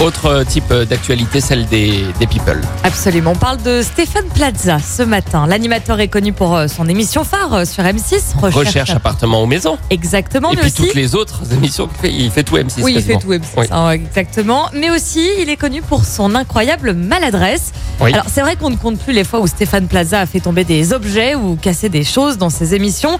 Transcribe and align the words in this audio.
Autre 0.00 0.26
euh, 0.30 0.44
type 0.44 0.64
euh, 0.70 0.86
d'actualité, 0.86 1.42
celle 1.42 1.66
des, 1.66 2.06
des 2.18 2.26
people. 2.26 2.58
Absolument. 2.84 3.32
On 3.32 3.36
parle 3.36 3.60
de 3.62 3.82
Stéphane 3.82 4.24
Plaza 4.34 4.78
ce 4.78 5.02
matin. 5.02 5.46
L'animateur 5.46 6.00
est 6.00 6.08
connu 6.08 6.32
pour 6.32 6.56
euh, 6.56 6.68
son 6.68 6.88
émission 6.88 7.22
phare 7.22 7.66
sur 7.66 7.84
M6. 7.84 8.34
Recherche, 8.40 8.54
Recherche 8.54 8.90
appartement 8.90 9.42
ou 9.42 9.46
maison. 9.46 9.76
Exactement. 9.90 10.52
Et 10.52 10.56
mais 10.56 10.62
puis 10.62 10.70
aussi. 10.70 10.82
toutes 10.86 10.94
les 10.94 11.14
autres 11.14 11.42
émissions 11.52 11.86
qu'il 11.86 11.98
fait, 11.98 12.12
il 12.14 12.30
fait 12.30 12.42
tout 12.44 12.56
M6 12.56 12.80
Oui, 12.82 12.94
il 12.96 13.02
fait 13.02 13.18
tout 13.18 13.30
M6, 13.30 13.42
Oui. 13.58 13.66
hein, 13.70 13.90
exactement. 13.90 14.70
Mais 14.72 14.90
aussi, 14.90 15.28
il 15.38 15.50
est 15.50 15.58
connu 15.58 15.82
pour 15.82 16.06
son 16.06 16.34
incroyable 16.34 16.94
maladresse. 16.94 17.72
Oui. 18.00 18.14
Alors, 18.14 18.24
c'est 18.32 18.40
vrai 18.40 18.56
qu'on 18.56 18.70
ne 18.70 18.76
compte 18.76 18.98
plus 18.98 19.12
les 19.12 19.24
fois 19.24 19.40
où 19.40 19.46
Stéphane 19.46 19.86
Plaza 19.86 20.20
a 20.20 20.26
fait 20.26 20.40
tomber 20.40 20.64
des 20.64 20.94
objets 20.94 21.34
ou 21.34 21.56
cassé 21.56 21.90
des 21.90 22.04
choses 22.04 22.38
dans 22.38 22.48
ses 22.48 22.74
émissions. 22.74 23.18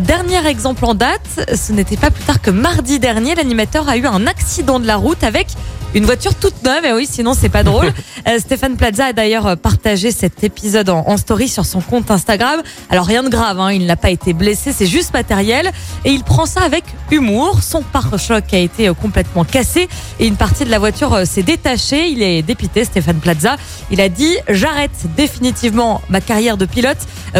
Dernier 0.00 0.46
exemple 0.46 0.84
en 0.84 0.94
date, 0.94 1.50
ce 1.56 1.72
n'était 1.72 1.96
pas 1.96 2.12
plus 2.12 2.22
tard 2.22 2.40
que 2.40 2.52
mardi 2.52 3.00
dernier, 3.00 3.34
l'animateur 3.34 3.88
a 3.88 3.96
eu 3.96 4.06
un 4.06 4.28
accident 4.28 4.78
de 4.78 4.86
la 4.86 4.94
route 4.94 5.24
avec 5.24 5.48
une 5.94 6.04
voiture 6.04 6.34
toute 6.34 6.62
neuve. 6.62 6.84
Et 6.84 6.92
oui, 6.92 7.06
sinon, 7.10 7.34
c'est 7.34 7.48
pas 7.48 7.62
drôle. 7.62 7.92
Euh, 8.28 8.38
Stéphane 8.38 8.76
Plaza 8.76 9.06
a 9.06 9.12
d'ailleurs 9.14 9.46
euh, 9.46 9.56
partagé 9.56 10.10
cet 10.10 10.44
épisode 10.44 10.90
en, 10.90 11.04
en 11.06 11.16
story 11.16 11.48
sur 11.48 11.64
son 11.64 11.80
compte 11.80 12.10
Instagram. 12.10 12.60
Alors, 12.90 13.06
rien 13.06 13.22
de 13.22 13.30
grave, 13.30 13.58
hein, 13.58 13.72
il 13.72 13.86
n'a 13.86 13.96
pas 13.96 14.10
été 14.10 14.34
blessé, 14.34 14.74
c'est 14.76 14.86
juste 14.86 15.14
matériel. 15.14 15.70
Et 16.04 16.10
il 16.10 16.22
prend 16.22 16.44
ça 16.44 16.60
avec 16.60 16.84
humour. 17.10 17.62
Son 17.62 17.80
pare-choc 17.80 18.52
a 18.52 18.58
été 18.58 18.88
euh, 18.88 18.94
complètement 18.94 19.44
cassé 19.44 19.88
et 20.18 20.26
une 20.26 20.36
partie 20.36 20.66
de 20.66 20.70
la 20.70 20.78
voiture 20.78 21.14
euh, 21.14 21.24
s'est 21.24 21.42
détachée. 21.42 22.08
Il 22.10 22.22
est 22.22 22.42
dépité, 22.42 22.84
Stéphane 22.84 23.20
Plaza. 23.20 23.56
Il 23.90 24.02
a 24.02 24.10
dit 24.10 24.36
J'arrête 24.50 24.90
définitivement 25.16 26.02
ma 26.10 26.20
carrière 26.20 26.58
de 26.58 26.66
pilote. 26.66 26.98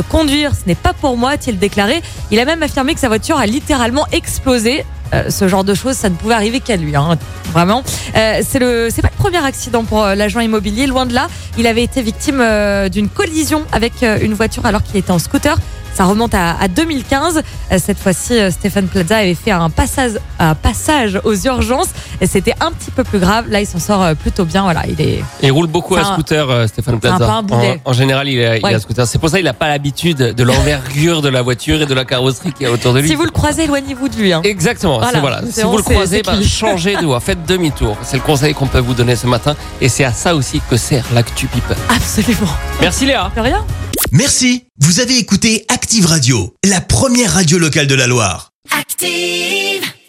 Conduire, 0.08 0.52
ce 0.54 0.66
n'est 0.66 0.74
pas 0.74 0.94
pour 0.94 1.18
moi, 1.18 1.32
a-t-il 1.32 1.58
déclaré. 1.58 2.00
Il 2.30 2.40
a 2.40 2.46
même 2.46 2.62
affirmé 2.62 2.94
que 2.94 3.00
sa 3.00 3.08
voiture 3.08 3.36
a 3.36 3.44
littéralement 3.44 4.06
explosé. 4.12 4.84
Euh, 5.12 5.28
ce 5.30 5.48
genre 5.48 5.64
de 5.64 5.74
choses, 5.74 5.96
ça 5.96 6.08
ne 6.08 6.14
pouvait 6.14 6.34
arriver 6.34 6.60
qu'à 6.60 6.76
lui, 6.76 6.94
hein, 6.94 7.18
vraiment. 7.52 7.82
Euh, 8.16 8.40
c'est 8.48 8.58
le, 8.60 8.88
c'est 8.94 9.02
pas 9.02 9.10
le 9.16 9.18
premier 9.22 9.44
accident 9.44 9.84
pour 9.84 10.04
euh, 10.04 10.14
l'agent 10.14 10.40
immobilier, 10.40 10.86
loin 10.86 11.04
de 11.06 11.14
là. 11.14 11.26
Il 11.58 11.66
avait 11.66 11.82
été 11.82 12.00
victime 12.02 12.40
euh, 12.40 12.88
d'une 12.88 13.08
collision 13.08 13.64
avec 13.72 14.02
euh, 14.02 14.18
une 14.22 14.34
voiture 14.34 14.64
alors 14.66 14.82
qu'il 14.82 14.96
était 14.96 15.10
en 15.10 15.18
scooter. 15.18 15.56
Ça 15.92 16.04
remonte 16.04 16.34
à, 16.34 16.56
à 16.58 16.68
2015. 16.68 17.42
Euh, 17.72 17.78
Cette 17.84 17.98
fois-ci, 17.98 18.38
Stéphane 18.52 18.86
Plaza 18.86 19.16
avait 19.18 19.34
fait 19.34 19.50
un 19.50 19.68
passage, 19.70 20.12
un 20.38 20.54
passage 20.54 21.20
aux 21.24 21.34
urgences 21.34 21.88
et 22.20 22.26
c'était 22.26 22.54
un 22.60 22.70
petit 22.70 22.92
peu 22.92 23.02
plus 23.02 23.18
grave. 23.18 23.46
Là, 23.48 23.60
il 23.60 23.66
s'en 23.66 23.80
sort 23.80 24.14
plutôt 24.14 24.44
bien. 24.44 24.62
Voilà, 24.62 24.84
il 24.86 25.00
est. 25.00 25.22
Il 25.42 25.50
roule 25.50 25.66
beaucoup 25.66 25.96
à 25.96 26.00
un- 26.02 26.04
scooter, 26.04 26.68
Stéphane 26.68 26.94
un 26.94 26.98
Plaza. 26.98 27.24
un 27.28 27.44
en, 27.50 27.76
en 27.84 27.92
général, 27.92 28.28
il 28.28 28.38
est, 28.38 28.58
il 28.58 28.60
est 28.60 28.64
Ouais. 28.64 28.74
à 28.74 28.78
scooter. 28.78 29.04
C'est 29.06 29.18
pour 29.18 29.30
ça 29.30 29.38
qu'il 29.38 29.44
n'a 29.44 29.52
pas 29.52 29.68
l'habitude 29.68 30.16
de 30.18 30.42
l'envergure 30.44 31.22
de 31.22 31.28
la 31.28 31.42
voiture 31.42 31.82
et 31.82 31.86
de 31.86 31.94
la 31.94 32.04
carrosserie 32.04 32.52
qui 32.52 32.64
est 32.64 32.68
autour 32.68 32.94
de 32.94 33.00
lui. 33.00 33.08
Si 33.08 33.16
vous 33.16 33.24
le 33.24 33.30
croisez, 33.32 33.64
éloignez-vous 33.64 34.08
de 34.08 34.16
lui. 34.16 34.32
hein. 34.32 34.42
Exactement, 34.44 34.99
Voilà, 35.00 35.20
voilà. 35.20 35.42
Si 35.50 35.62
vous 35.62 35.76
le 35.76 35.82
croisez, 35.82 36.22
bah, 36.22 36.40
changez 36.42 36.96
de 36.96 37.06
voie, 37.06 37.20
faites 37.20 37.44
demi-tour. 37.46 37.96
C'est 38.02 38.16
le 38.16 38.22
conseil 38.22 38.54
qu'on 38.54 38.66
peut 38.66 38.78
vous 38.78 38.94
donner 38.94 39.16
ce 39.16 39.26
matin. 39.26 39.56
Et 39.80 39.88
c'est 39.88 40.04
à 40.04 40.12
ça 40.12 40.34
aussi 40.34 40.60
que 40.68 40.76
sert 40.76 41.04
l'actu 41.14 41.46
people. 41.46 41.76
Absolument. 41.88 42.50
Merci 42.80 43.06
Léa. 43.06 43.30
De 43.34 43.40
rien. 43.40 43.64
Merci, 44.12 44.64
vous 44.80 45.00
avez 45.00 45.18
écouté 45.18 45.64
Active 45.68 46.06
Radio, 46.06 46.54
la 46.64 46.80
première 46.80 47.32
radio 47.34 47.58
locale 47.58 47.86
de 47.86 47.94
la 47.94 48.06
Loire. 48.06 48.50
Active. 48.76 49.79